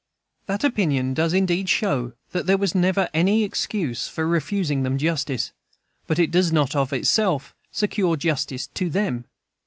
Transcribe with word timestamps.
That 0.47 0.63
"opinion" 0.63 1.13
does 1.13 1.31
indeed 1.31 1.69
show 1.69 2.13
that 2.31 2.47
there 2.47 2.57
never 2.73 2.99
was 3.01 3.07
any 3.13 3.43
excuse 3.43 4.07
for 4.07 4.25
refusing 4.27 4.81
them 4.81 4.97
justice; 4.97 5.51
but 6.07 6.17
it 6.17 6.31
does 6.31 6.51
not, 6.51 6.75
of 6.75 6.91
itself, 6.91 7.53
secure 7.71 8.15
justice 8.15 8.65
to 8.73 8.89
them. 8.89 9.25